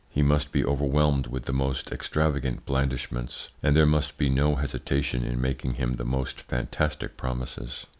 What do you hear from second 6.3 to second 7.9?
fantastic promises.